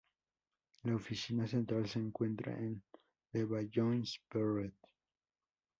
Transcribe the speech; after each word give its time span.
La 0.81 0.95
oficina 0.95 1.45
central 1.47 1.87
se 1.87 1.99
encuentra 1.99 2.53
en 2.57 2.81
Levallois-Perret. 3.33 4.73